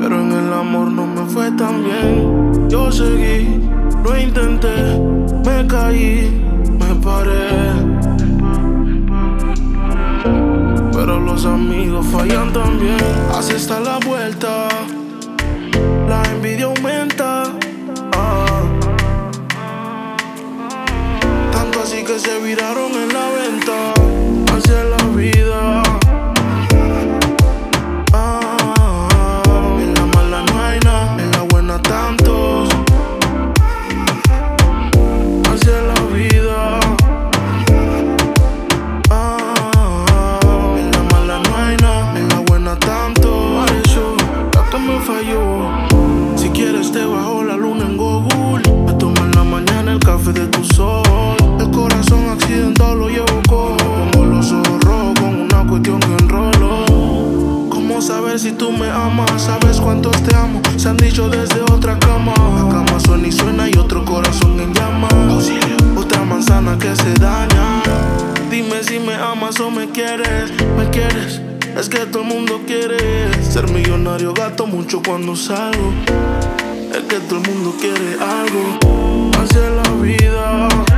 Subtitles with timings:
[0.00, 2.68] Pero en el amor no me fue tan bien.
[2.68, 3.60] Yo seguí,
[4.02, 4.98] lo intenté,
[5.44, 6.42] me caí,
[6.80, 7.50] me paré.
[10.92, 12.98] Pero los amigos fallan también.
[13.32, 14.68] Así está la vuelta.
[16.08, 17.44] La envidia aumenta.
[18.16, 18.62] Ah.
[21.52, 22.83] Tanto así que se viraron
[50.24, 51.36] café de tu sol.
[51.60, 53.76] El corazón accidentado lo llevo cojo.
[54.12, 57.68] Pongo los ojos rojos con una cuestión que enrolo.
[57.70, 59.42] ¿Cómo saber si tú me amas?
[59.42, 60.60] ¿Sabes cuántos te amo?
[60.76, 62.32] Se han dicho desde otra cama.
[62.56, 65.12] La cama suena y suena y otro corazón en llamas.
[65.96, 67.82] Otra manzana que se daña.
[68.50, 70.52] Dime si me amas o me quieres.
[70.78, 71.40] ¿Me quieres?
[71.78, 72.98] Es que todo el mundo quiere
[73.42, 74.32] ser millonario.
[74.32, 75.92] Gato mucho cuando salgo.
[77.08, 79.30] Que todo el mundo quiere algo.
[79.42, 80.93] Es la vida.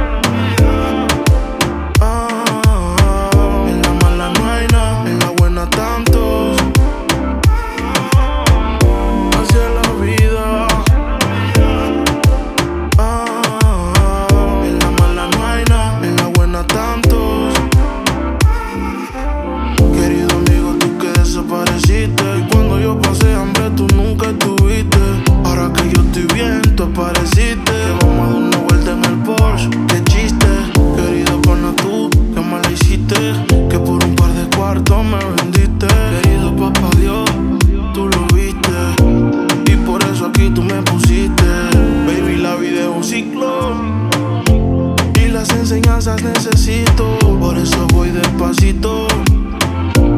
[46.14, 47.18] Necesito.
[47.40, 49.08] Por eso voy despacito.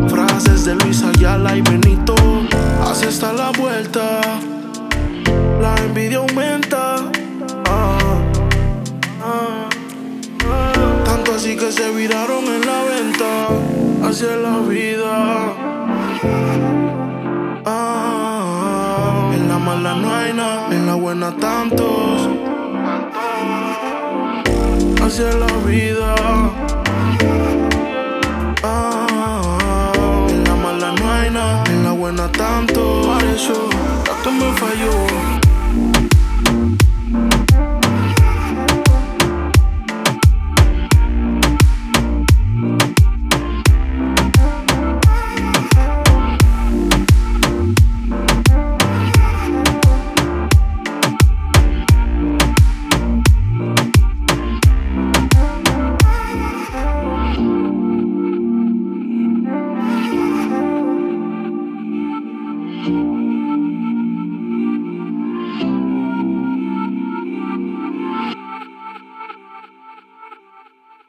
[0.09, 2.15] Frases de Luis Ayala y Benito.
[2.83, 4.21] Así está la vuelta.
[5.61, 6.97] La envidia aumenta.
[7.71, 7.99] Ah,
[9.23, 9.69] ah,
[10.45, 11.05] ah.
[11.05, 14.09] Tanto así que se viraron en la venta.
[14.09, 14.59] Así es la
[25.09, 26.15] hacia la ah, vida.
[30.29, 33.03] En la mala no hay nada, en la buena tanto.
[33.07, 33.71] Por eso,
[34.05, 35.38] tanto me falló.